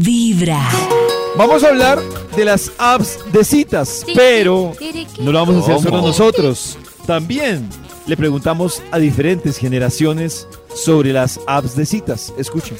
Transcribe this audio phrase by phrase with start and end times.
[0.00, 0.68] Vibra.
[1.36, 2.00] Vamos a hablar
[2.36, 4.72] de las apps de citas, pero
[5.20, 6.78] no lo vamos a hacer solo nosotros.
[7.06, 7.68] También
[8.06, 12.32] le preguntamos a diferentes generaciones sobre las apps de citas.
[12.38, 12.76] Escuchen.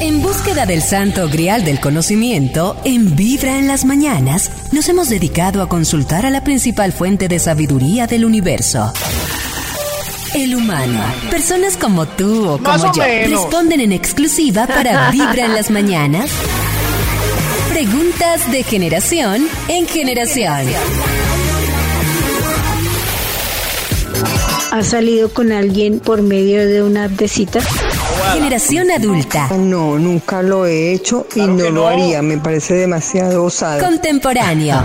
[0.00, 5.62] En búsqueda del santo grial del conocimiento, en Vibra en las mañanas, nos hemos dedicado
[5.62, 8.92] a consultar a la principal fuente de sabiduría del universo.
[10.34, 11.00] El humano.
[11.30, 13.42] Personas como tú o Más como o yo menos.
[13.42, 16.30] responden en exclusiva para Vibra en las mañanas.
[17.72, 20.66] Preguntas de generación en generación.
[24.72, 27.64] ¿Has salido con alguien por medio de una app de citas?
[28.32, 29.48] Generación adulta.
[29.58, 32.22] No, nunca lo he hecho y no, lo haría.
[32.22, 33.80] Me parece demasiado osado.
[33.80, 34.76] Contemporáneo.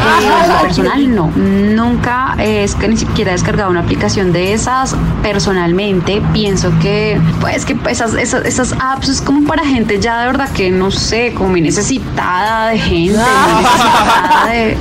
[0.47, 4.95] Lo personal no, nunca eh, es que ni siquiera he descargado una aplicación de esas.
[5.21, 10.27] Personalmente pienso que pues que esas, esas, esas apps es como para gente ya de
[10.27, 14.77] verdad que no sé, como necesitada de gente, necesitada de,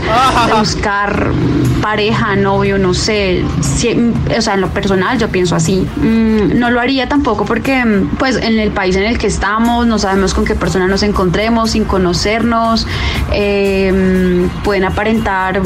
[0.47, 1.31] de buscar
[1.81, 3.43] pareja, novio, no sé.
[3.61, 5.87] Si- o sea, en lo personal yo pienso así.
[5.97, 9.87] Mm, no lo haría tampoco porque mm, pues en el país en el que estamos
[9.87, 12.87] no sabemos con qué persona nos encontremos sin conocernos.
[13.33, 13.93] eh,
[14.51, 15.61] mm, pueden aparentar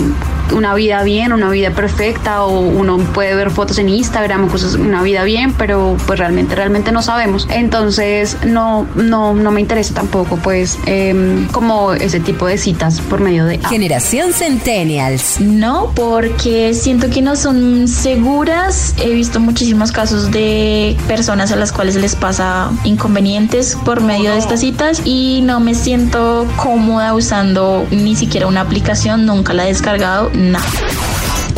[0.53, 4.75] una vida bien, una vida perfecta o uno puede ver fotos en Instagram o cosas,
[4.75, 7.47] una vida bien, pero pues realmente, realmente no sabemos.
[7.51, 13.21] Entonces no, no, no me interesa tampoco pues em, como ese tipo de citas por
[13.21, 13.59] medio de...
[13.59, 15.41] Generación Centennials.
[15.41, 18.95] No, porque siento que no son seguras.
[18.99, 24.39] He visto muchísimos casos de personas a las cuales les pasa inconvenientes por medio de
[24.39, 29.69] estas citas y no me siento cómoda usando ni siquiera una aplicación, nunca la he
[29.69, 30.65] descargado, nada.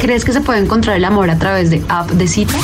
[0.00, 2.62] ¿Crees que se puede encontrar el amor a través de app de citas?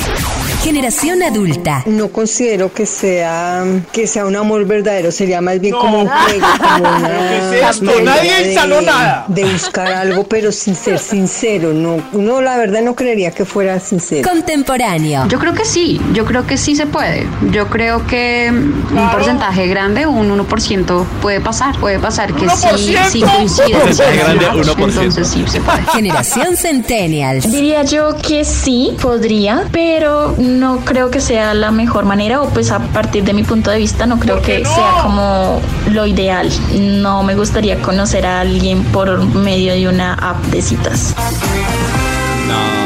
[0.63, 1.83] Generación adulta.
[1.87, 6.47] No considero que sea que sea un amor verdadero, sería más bien como un juego,
[6.61, 6.89] como
[8.01, 9.25] una Nadie de- instaló nada.
[9.27, 11.73] De buscar algo, pero sin ser sincero.
[11.73, 14.29] No, uno la verdad no creería que fuera sincero.
[14.29, 15.27] Contemporáneo.
[15.29, 17.27] Yo creo que sí, yo creo que sí se puede.
[17.51, 21.77] Yo creo que mm, un porcentaje grande, un 1% puede pasar.
[21.81, 23.71] Puede pasar que sí, sí coincide.
[23.79, 24.79] Porcentaje grande, 1%.
[24.79, 25.83] Entonces sí se puede.
[25.93, 27.51] Generación Centennials.
[27.51, 30.52] Diría yo que sí, podría, pero no
[30.85, 34.07] creo que sea la mejor manera o pues a partir de mi punto de vista
[34.07, 36.49] no creo que sea como lo ideal.
[36.75, 41.15] No me gustaría conocer a alguien por medio de una app de citas.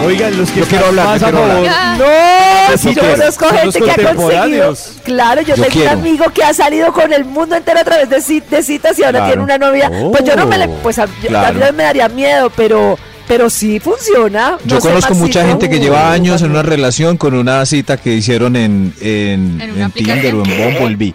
[0.04, 1.98] Oigan, los que Yo quiero hablar, más yo quiero hablar.
[1.98, 4.74] No, Sí, yo conozco gente que ha conseguido.
[5.04, 5.92] Claro, yo, Yo tengo quiero.
[5.92, 8.98] un amigo que ha salido con el mundo entero a través de, ci- de citas
[8.98, 9.26] y ahora Claro.
[9.32, 9.90] tiene una novia.
[10.10, 11.64] Pues yo no me le, Oh, pues a, claro.
[11.64, 14.58] a mí me daría miedo, pero, pero sí funciona.
[14.64, 18.14] Yo No conozco mucha gente que lleva años en una relación con una cita que
[18.14, 21.14] hicieron en, en, En en Tinder o en Bumblebee.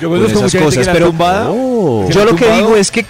[0.00, 1.44] Yo con conozco esas mucha gente cosas, que la pero tumbada.
[1.48, 3.06] yo lo que digo es que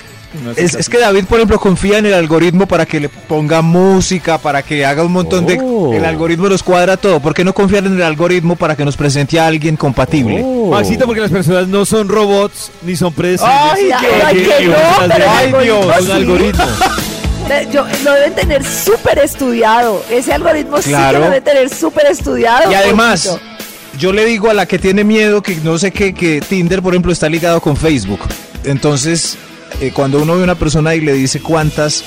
[0.56, 4.37] es, es que David, por ejemplo, confía en el algoritmo para que le ponga música,
[4.37, 5.91] para que haga un montón Oh.
[5.91, 5.97] de...
[5.97, 7.21] El algoritmo nos cuadra todo.
[7.21, 10.45] ¿Por qué no confiar en el algoritmo para que nos presente a alguien compatible?
[10.71, 13.56] Maxito, porque las personas no son robots ni son predecibles.
[13.56, 14.75] Ay, ay, ay, que no,
[15.09, 16.12] pero el algoritmo un sí.
[16.12, 16.65] algoritmo.
[17.51, 20.03] Eh, Yo, lo deben tener súper estudiado.
[20.11, 22.71] Ese algoritmo sí que lo deben tener súper estudiado.
[22.71, 23.39] Y además,
[23.99, 26.95] yo le digo a la que tiene miedo que no sé qué, que Tinder, por
[26.95, 28.21] ejemplo, está ligado con Facebook.
[28.65, 29.37] Entonces,
[29.81, 32.03] eh, cuando uno ve a una persona y le dice cuántas,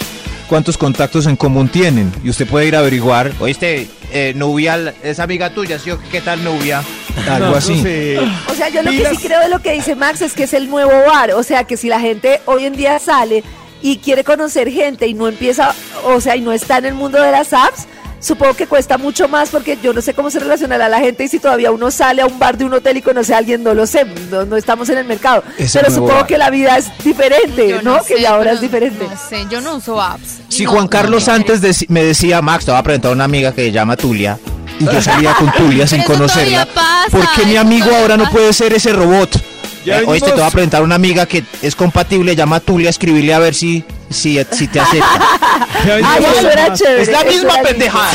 [0.47, 5.19] cuántos contactos en común tienen, y usted puede ir a averiguar, Oíste, eh, Nubia, es
[5.19, 5.91] amiga tuya, ¿sí?
[5.91, 6.07] o qué?
[6.09, 6.83] ¿Qué tal Nubia?
[7.29, 7.81] algo No, no así.
[7.81, 8.19] sé.
[8.19, 10.53] O sea, yo lo que sí creo de lo que dice Max es que es
[10.53, 11.31] el nuevo bar.
[11.31, 13.43] O sea, que si la gente hoy en día sale
[13.81, 15.73] y quiere conocer gente y no empieza,
[16.05, 17.87] o sea, y no está en el mundo de las apps,
[18.21, 21.29] supongo que cuesta mucho más porque yo no sé cómo se relacionará la gente y
[21.29, 23.73] si todavía uno sale a un bar de un hotel y conoce a alguien, no
[23.73, 25.41] lo sé, no, no estamos en el mercado.
[25.57, 26.27] Es Pero supongo bar.
[26.27, 27.97] que la vida es diferente, Yo ¿no?
[28.03, 29.07] que sé, ya ahora pero es diferente.
[29.09, 30.39] No sé, yo no uso apps.
[30.49, 33.11] Si No, Juan no Carlos me antes deci- me decía, Max, te voy a presentar
[33.11, 34.37] a una amiga que se llama Tulia,
[34.79, 38.51] y yo salía con Tulia sin conocerla, pasa, ¿por qué mi amigo ahora no puede
[38.51, 39.29] ser ese robot?
[39.85, 42.89] Ya Eh, oíste, te voy a presentar a una amiga que es compatible, llama Tulia,
[42.89, 45.39] escribirle a ver si, si, si te acepta.
[45.85, 47.01] Ay, era chévere.
[47.01, 48.11] Es la misma era pendejada.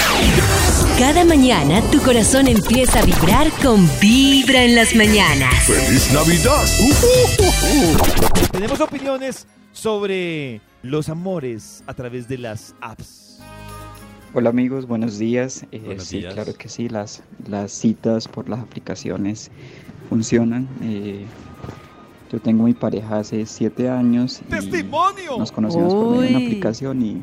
[0.99, 5.52] Cada mañana tu corazón empieza a vibrar con Vibra en las mañanas.
[5.64, 6.64] ¡Feliz Navidad!
[8.52, 13.23] Tenemos opiniones sobre los amores a través de las apps.
[14.34, 15.64] Hola amigos, buenos días.
[15.70, 16.34] Eh, Buenos sí, días.
[16.34, 19.50] claro que sí, las, las citas por las aplicaciones
[20.08, 20.69] funcionan.
[20.82, 21.25] Eh,
[22.32, 25.38] yo tengo mi pareja hace siete años y ¡Testimonio!
[25.38, 26.44] nos conocimos por medio de una Uy.
[26.46, 27.22] aplicación y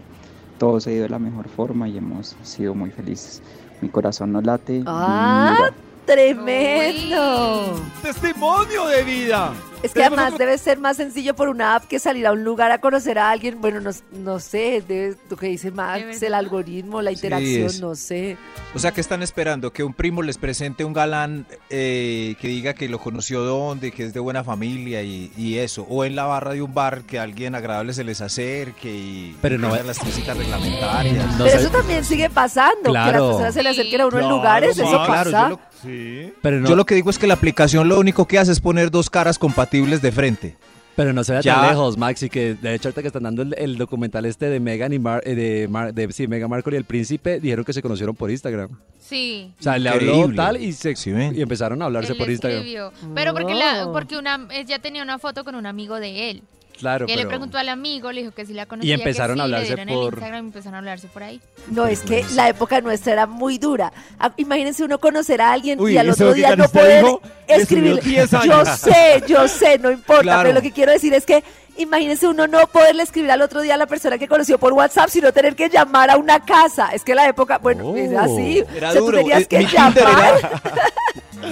[0.58, 3.42] todo se ha ido de la mejor forma y hemos sido muy felices.
[3.82, 4.84] Mi corazón no late.
[4.86, 5.70] Ah,
[6.06, 7.76] tremendo.
[8.02, 9.54] ¡Testimonio de vida!
[9.84, 12.72] Es que además debe ser más sencillo por una app que salir a un lugar
[12.72, 13.60] a conocer a alguien.
[13.62, 18.38] Bueno, no, no sé, debe, lo que dice Max, el algoritmo, la interacción, no sé.
[18.76, 19.74] O sea, que están esperando?
[19.74, 24.06] Que un primo les presente un galán eh, que diga que lo conoció dónde, que
[24.06, 25.86] es de buena familia y, y eso.
[25.90, 29.58] O en la barra de un bar que alguien agradable se les acerque y Pero
[29.58, 31.38] no- las citas reglamentarias.
[31.40, 33.28] No Pero eso también sigue pasando, que las Claro.
[33.30, 35.44] personas se le acerquen a uno en Claro, lugares, sí, eso claro, pasa.
[35.44, 36.32] yo lo- Sí.
[36.44, 38.60] Pero no, Yo lo que digo es que la aplicación lo único que hace es
[38.60, 40.56] poner dos caras compatibles de frente.
[40.96, 41.56] pero no se vea Ya.
[41.56, 44.48] tan lejos, Max, y que de hecho ahorita que están dando el, el documental este
[44.50, 47.64] de Megan y Mar, eh, de, Mar- de sí, Meghan Markle y el príncipe, dijeron
[47.66, 48.70] que se conocieron por Instagram.
[49.00, 49.52] Sí.
[49.60, 50.36] O sea, le habló Increíble.
[50.36, 52.60] tal y se Sí, y empezaron a hablarse Él por Instagram.
[52.60, 52.92] escribió.
[53.16, 53.94] Pero porque, la, Oh.
[53.94, 56.44] porque una, ella tenía una foto con un amigo de él.
[56.82, 58.96] Claro, le preguntó al amigo, le dijo que sí la conocía.
[58.98, 61.24] que empezaron a sí, le hablarse dieron por- el Instagram y empezaron a hablarse por
[61.24, 61.40] ahí.
[61.70, 63.94] No, es que la época nuestra era muy dura.
[64.20, 67.56] Ah, Imagínense uno conocer a alguien Uy, y al otro día no poder dijo, le
[67.56, 68.00] escribir.
[68.02, 70.22] subió 10 Yo sé, yo sé, no importa.
[70.24, 70.42] Claro.
[70.44, 71.44] Pero lo que quiero decir es que
[71.78, 75.10] imagínense uno no poderle escribir al otro día a la persona que conoció por WhatsApp,
[75.10, 76.90] sino tener que llamar a una casa.
[76.94, 78.20] Es que la época, bueno, es Oh.
[78.20, 78.64] así.
[78.76, 79.18] Era o sea, duro.
[79.20, 80.38] tú tenías Eh, que mi, Tinder llamar.
[80.40, 80.62] era,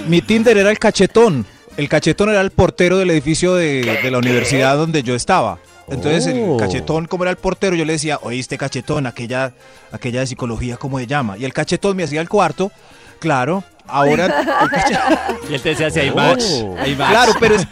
[0.08, 1.46] mi Tinder era el cachetón.
[1.80, 5.58] El cachetón era el portero del edificio de, de la universidad donde yo estaba.
[5.88, 6.52] Entonces Oh.
[6.54, 9.54] el cachetón, como era el portero, yo le decía, oíste cachetón, aquella,
[9.90, 11.38] aquella de psicología, ¿cómo se llama?
[11.38, 12.70] Y el cachetón me hacía el cuarto.
[13.18, 14.26] Claro, ahora...
[14.26, 16.16] el Y él te decía, si hay Oh.
[16.16, 16.42] match,
[16.78, 17.10] hay match.
[17.10, 17.66] Claro, pero es,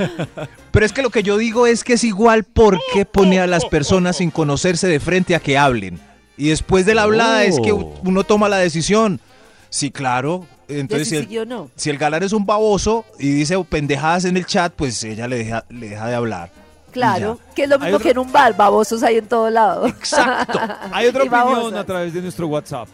[0.70, 3.66] pero es que lo que yo digo es que es igual porque pone a las
[3.66, 6.00] personas sin conocerse de frente a que hablen.
[6.38, 7.94] Y después de la hablada es que Oh.
[8.04, 9.20] uno toma la decisión.
[9.68, 10.46] Sí, claro.
[10.68, 11.70] Entonces, si si el, sí o no.
[11.76, 15.38] si el galán es un baboso y dice pendejadas en el chat, pues ella le
[15.38, 16.50] deja, le deja de hablar.
[16.92, 19.86] Claro, que es lo mismo otro- que en un bar, babosos hay en todo lado.
[19.86, 20.58] Exacto.
[20.92, 22.88] Hay otra opinión a través de nuestro WhatsApp.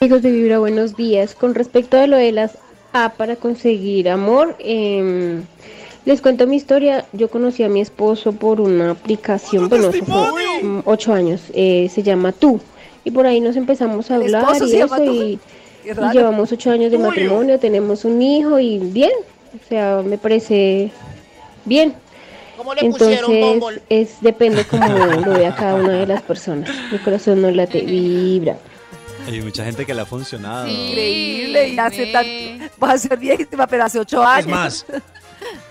[0.00, 1.34] Amigos de Vibra, buenos días.
[1.34, 2.56] Con respecto a lo de las
[2.92, 5.42] A para conseguir amor, em,
[6.04, 7.04] les cuento mi historia.
[7.12, 12.02] Yo conocí a mi esposo por una aplicación, bueno, fue mm, ocho años, eh, se
[12.02, 12.60] llama Tú.
[13.04, 15.12] Y por ahí nos empezamos a ¿El hablar esposo y se llama eso, Tú?
[15.12, 15.38] y,
[15.84, 16.12] y raro.
[16.12, 19.12] llevamos ocho años de matrimonio, tenemos un hijo y bien,
[19.54, 20.90] o sea, me parece
[21.64, 21.94] bien.
[22.56, 23.82] ¿Cómo le pusieron Entonces, Bumble?
[23.88, 26.70] es, depende cómo lo vea cada una de las personas.
[26.92, 28.56] Mi corazón no late, vibra.
[29.26, 30.66] Hay mucha gente que le ha funcionado.
[30.66, 30.72] Sí.
[30.72, 32.12] Increíble, y hace ve.
[32.12, 34.46] tanto, va a ser viejísima, pero hace ocho años.
[34.46, 34.86] Es más,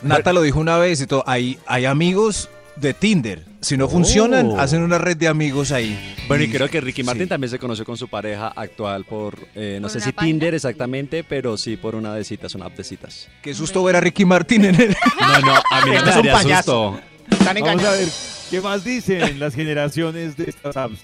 [0.02, 1.24] Nata lo dijo una vez y todo.
[1.28, 3.51] Hay, hay amigos de Tinder.
[3.62, 4.60] Si no funcionan, Oh.
[4.60, 6.16] hacen una red de amigos ahí.
[6.28, 7.06] Bueno, y creo que Ricky sí.
[7.06, 10.28] Martin también se conoció con su pareja actual por, eh, no ¿Por sé si página?
[10.32, 13.28] Tinder exactamente, pero sí por una de citas, una app de citas.
[13.42, 14.90] Qué susto ver a Ricky Martin en el...
[15.20, 16.94] No, no, a mí no me es un daría payaso.
[17.00, 17.02] susto.
[17.30, 18.08] Están Vamos a ver
[18.50, 21.00] qué más dicen las generaciones de estas apps.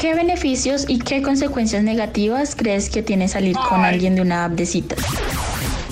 [0.00, 4.52] ¿Qué beneficios y qué consecuencias negativas crees que tiene salir con alguien de una app
[4.52, 4.98] de citas?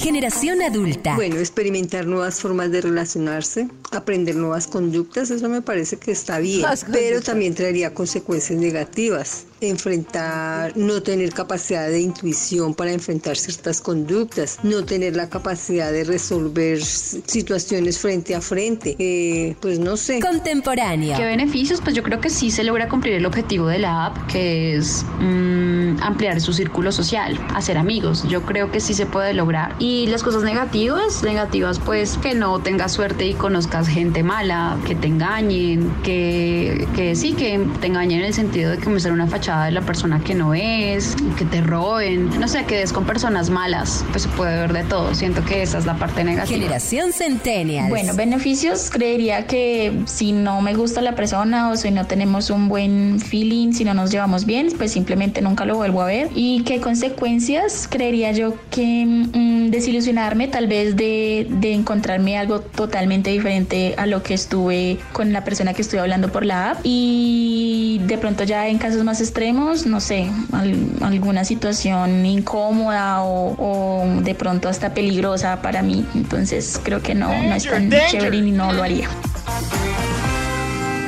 [0.05, 1.15] Generación adulta.
[1.15, 6.67] Bueno, experimentar nuevas formas de relacionarse, aprender nuevas conductas, eso me parece que está bien,
[6.93, 9.47] pero también traería consecuencias negativas.
[9.69, 16.05] Enfrentar, no tener capacidad de intuición para enfrentar ciertas conductas, no tener la capacidad de
[16.05, 20.21] resolver situaciones frente a frente, eh, pues no sé.
[20.21, 21.17] Contemporáneo.
[21.17, 21.81] ¿Qué beneficios?
[21.81, 25.05] Pues yo creo que sí se logra cumplir el objetivo de la app, que es
[25.21, 28.25] mm, ampliar su círculo social, hacer amigos.
[28.29, 29.75] Yo creo que sí se puede lograr.
[29.79, 34.95] Y las cosas negativas, negativas pues que no tengas suerte y conozcas gente mala, que
[34.95, 39.27] te engañen, que, que sí, que te engañen en el sentido de que muestran una
[39.27, 43.05] fachada de la persona que no es, que te roben, no sé, que des con
[43.05, 45.15] personas malas, pues se puede ver de todo.
[45.15, 46.59] Siento que esa es la parte negativa.
[46.59, 47.89] Generación Centennials.
[47.89, 52.69] Bueno, beneficios, creería que si no me gusta la persona o si no tenemos un
[52.69, 56.29] buen feeling, si no nos llevamos bien, pues simplemente nunca lo vuelvo a ver.
[56.35, 57.89] ¿Y qué consecuencias?
[57.89, 64.23] Creería yo que mm, desilusionarme tal vez de, de encontrarme algo totalmente diferente a lo
[64.23, 66.81] que estuve con la persona que estoy hablando por la app.
[66.83, 73.57] Y de pronto ya en casos más extremos, no sé, al- alguna situación incómoda o,
[73.59, 76.07] o de pronto hasta peligrosa para mí.
[76.15, 79.09] Entonces creo que no, no es tan chévere y no lo haría.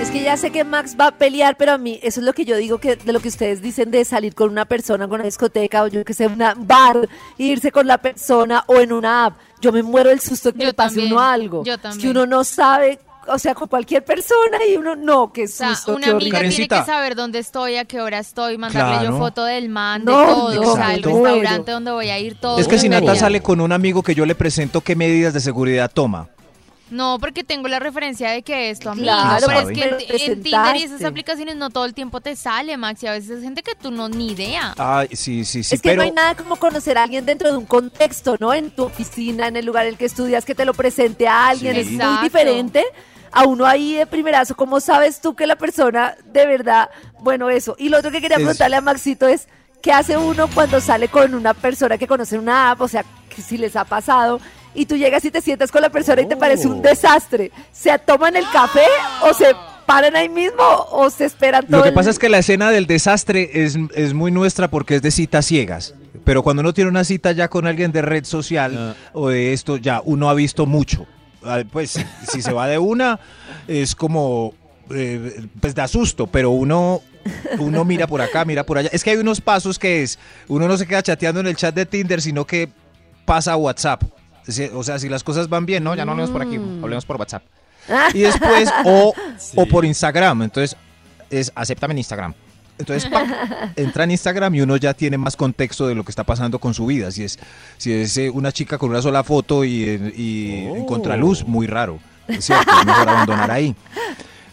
[0.02, 2.32] Es que ya sé que Max va a pelear, pero a mí eso es lo
[2.32, 5.16] que yo digo que de lo que ustedes dicen de salir con una persona con
[5.20, 8.92] una discoteca o yo que sé, una bar, e irse con la persona o en
[8.92, 9.36] una app.
[9.60, 11.64] Yo me muero del susto que Yo le pase también, uno algo.
[11.64, 15.44] yo Es que uno no sabe, o sea, con cualquier persona y uno no, qué
[15.44, 18.58] O sea, susto, una qué amiga tiene que saber dónde estoy, a qué hora estoy,
[18.58, 19.12] mandarle Claro.
[19.12, 22.18] yo foto del man, No, de todo, no, o sea, el restaurante donde voy a
[22.18, 22.58] ir, todo.
[22.58, 25.40] Es que si Nata sale con un amigo que yo le presento qué medidas de
[25.40, 26.28] seguridad toma.
[26.88, 29.06] No, porque tengo la referencia de que esto, amigo.
[29.06, 32.20] Claro, pero es que en, pero en Tinder y esas aplicaciones no todo el tiempo
[32.20, 33.02] te sale, Max.
[33.02, 34.72] Y a veces es gente que tú no ni idea.
[34.78, 37.50] Ay, sí, sí, sí, es que pero no hay nada como conocer a alguien dentro
[37.50, 38.54] de un contexto, ¿no?
[38.54, 41.48] En tu oficina, en el lugar en el que estudias, que te lo presente a
[41.48, 41.74] alguien.
[41.74, 41.80] Sí.
[41.80, 42.84] Es muy diferente
[43.32, 44.54] a uno ahí de primerazo.
[44.56, 46.88] ¿Cómo sabes tú que la persona de verdad,
[47.20, 47.74] bueno, eso?
[47.78, 49.48] Y lo otro que quería preguntarle a Maxito es,
[49.82, 52.80] ¿qué hace uno cuando sale con una persona que conoce una app?
[52.80, 53.04] O sea,
[53.34, 54.40] que si les ha pasado.
[54.74, 56.72] Y tú llegas y te sientas con la persona y te parece Oh.
[56.72, 57.50] un desastre.
[57.72, 58.84] ¿Se toman el café
[59.22, 59.46] o se
[59.86, 62.70] paran ahí mismo o se esperan todo Lo que el- pasa es que la escena
[62.70, 65.94] del desastre es, es muy nuestra porque es de citas ciegas.
[66.24, 69.76] Pero cuando uno tiene una cita ya con alguien de red social o de esto,
[69.78, 71.06] ya uno ha visto mucho.
[71.70, 71.98] Pues
[72.30, 73.18] si se va de una,
[73.68, 74.54] es como,
[74.90, 77.02] eh, pues da susto, pero uno,
[77.58, 78.90] uno mira por acá, mira por allá.
[78.92, 81.74] Es que hay unos pasos que es, uno no se queda chateando en el chat
[81.74, 82.68] de Tinder, sino que
[83.24, 84.02] pasa a WhatsApp.
[84.46, 87.04] Si- O sea, si las cosas van bien, no, ya no hablemos por aquí, hablemos
[87.04, 87.42] por WhatsApp.
[88.14, 89.12] Y después, o,
[89.56, 90.42] o por Instagram.
[90.42, 90.76] Entonces,
[91.30, 92.34] es acéptame en Instagram.
[92.78, 93.10] Entonces,
[93.76, 96.74] entra en Instagram y uno ya tiene más contexto de lo que está pasando con
[96.74, 97.10] su vida.
[97.10, 97.38] Si es,
[97.78, 100.12] si es eh, una chica con una sola foto y, en-
[100.76, 101.98] en contraluz, muy raro.
[102.28, 103.74] Es cierto, es mejor abandonar ahí.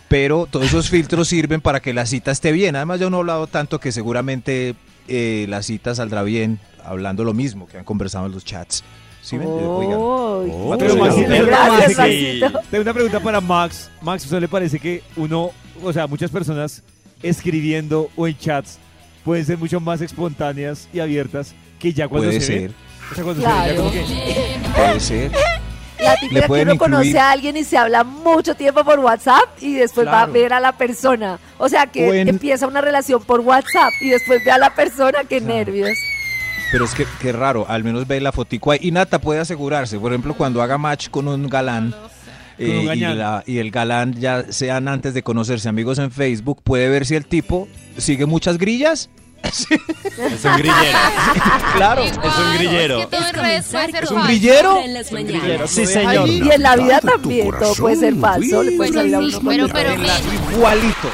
[0.07, 2.75] Pero todos esos filtros sirven para que la cita esté bien.
[2.75, 4.75] Además, yo no he hablado tanto que seguramente
[5.07, 8.83] eh, la cita saldrá bien hablando lo mismo que han conversado en los chats.
[9.21, 9.47] ¿Sí ven?
[9.47, 9.97] Eh, oigan.
[9.99, 12.59] Uy, Pero Maxito, ¿no le Gracias, parece que- Maxito.
[12.69, 13.89] Tengo una pregunta para Max.
[14.01, 15.51] Max, ¿a usted le parece que uno,
[15.81, 16.83] o sea, muchas personas
[17.23, 18.77] escribiendo o en chats
[19.23, 22.61] pueden ser mucho más espontáneas y abiertas que ya cuando Puede se ser.
[22.61, 22.75] ven?
[23.11, 23.77] O sea, cuando se ven ya Claro.
[23.77, 24.03] como que...
[24.75, 25.31] Puede ser.
[25.99, 28.99] La típica que pueden uno conoce incluir- a alguien y se habla mucho tiempo por
[28.99, 30.33] WhatsApp y después va a Claro.
[30.33, 31.39] ver a la persona.
[31.57, 34.73] O sea, que O en- empieza una relación por WhatsApp y después ve a la
[34.75, 35.91] persona, qué nervios.
[36.73, 38.79] Pero es que qué raro, al menos ve la fotico ahí.
[38.81, 41.95] Y Nata puede asegurarse, por ejemplo, cuando haga match con un galán
[42.57, 43.17] eh, y, gañán.
[43.17, 47.15] la- y el galán ya sean antes de conocerse amigos en Facebook, puede ver si
[47.15, 47.67] el tipo
[47.97, 49.09] sigue muchas grillas.
[49.43, 50.97] Es un grillero.
[51.75, 52.03] Claro.
[52.03, 52.99] Es un grillero.
[52.99, 54.79] Es que todo en redes puede ser ¿Es un grillero?
[54.79, 55.67] Un.
[55.67, 56.29] Sí, señor.
[56.29, 58.63] Y en la vida también todo puede ser falso.
[58.77, 59.93] Pues sí, pero, pero
[60.51, 61.09] Igualito.